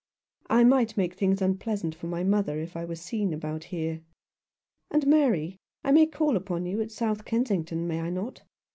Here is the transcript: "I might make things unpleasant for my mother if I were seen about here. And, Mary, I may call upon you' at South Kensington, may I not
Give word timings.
"I 0.49 0.63
might 0.63 0.97
make 0.97 1.13
things 1.13 1.43
unpleasant 1.43 1.93
for 1.93 2.07
my 2.07 2.23
mother 2.23 2.59
if 2.59 2.75
I 2.75 2.85
were 2.85 2.95
seen 2.95 3.35
about 3.35 3.65
here. 3.65 4.01
And, 4.89 5.05
Mary, 5.05 5.59
I 5.83 5.91
may 5.91 6.07
call 6.07 6.35
upon 6.35 6.65
you' 6.65 6.81
at 6.81 6.89
South 6.91 7.23
Kensington, 7.23 7.87
may 7.87 7.99
I 8.01 8.09
not 8.09 8.41